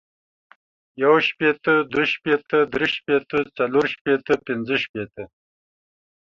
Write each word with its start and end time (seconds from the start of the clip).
يو 1.03 1.13
شپيته، 1.27 1.73
دوه 1.91 2.05
شپيته 2.13 2.57
،دري 2.73 2.87
شپیته، 2.95 3.37
څلور 3.57 3.85
شپيته، 3.93 4.33
پنځه 4.47 4.75
شپيته، 4.83 5.23